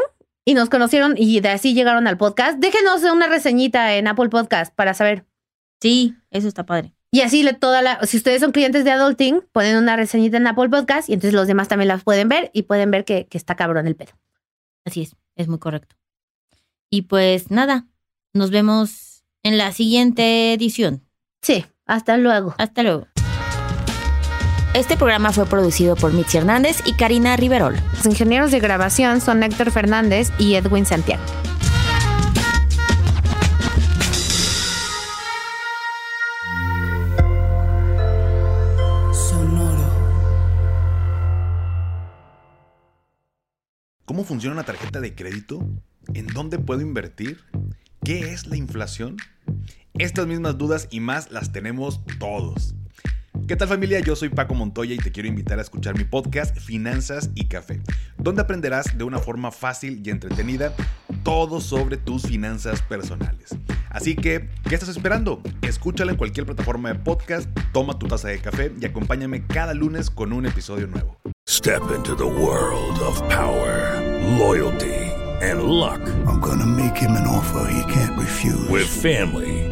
[0.47, 4.74] y nos conocieron y de así llegaron al podcast, déjenos una reseñita en Apple Podcast
[4.74, 5.26] para saber.
[5.82, 6.94] Sí, eso está padre.
[7.11, 10.47] Y así le- toda la, si ustedes son clientes de Adulting, ponen una reseñita en
[10.47, 13.36] Apple Podcast y entonces los demás también las pueden ver y pueden ver que, que
[13.38, 14.12] está cabrón el pedo.
[14.84, 15.97] Así es, es muy correcto.
[16.90, 17.86] Y pues nada,
[18.32, 21.03] nos vemos en la siguiente edición.
[21.42, 22.55] Sí, hasta luego.
[22.59, 23.07] Hasta luego.
[24.76, 27.76] Este programa fue producido por Mitzi Hernández y Karina Riverol.
[27.94, 31.24] Los ingenieros de grabación son Héctor Fernández y Edwin Santiago.
[39.14, 39.88] Sonoro.
[44.04, 45.66] ¿Cómo funciona una tarjeta de crédito?
[46.12, 47.40] ¿En dónde puedo invertir?
[48.04, 49.16] ¿Qué es la inflación?
[49.94, 52.75] Estas mismas dudas y más las tenemos todos.
[53.47, 54.01] ¿Qué tal familia?
[54.01, 57.80] Yo soy Paco Montoya y te quiero invitar a escuchar mi podcast Finanzas y Café,
[58.18, 60.74] donde aprenderás de una forma fácil y entretenida
[61.22, 63.57] todo sobre tus finanzas personales.
[63.88, 65.42] Así que, ¿qué estás esperando?
[65.62, 70.11] Escúchala en cualquier plataforma de podcast, toma tu taza de café y acompáñame cada lunes
[70.11, 71.16] con un episodio nuevo.
[71.49, 74.03] Step into the world of power,
[74.40, 76.01] loyalty, and luck.
[76.26, 78.68] I'm gonna make him an offer he can't refuse.
[78.68, 79.65] With family,